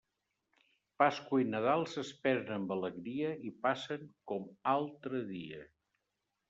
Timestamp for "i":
1.41-1.45, 3.51-3.55